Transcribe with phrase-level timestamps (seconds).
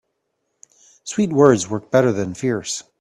[1.03, 2.81] Sweet words work better than fierce.